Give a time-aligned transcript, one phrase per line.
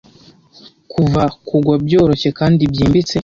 [0.91, 3.15] kuva kugwa byoroshye kandi byimbitse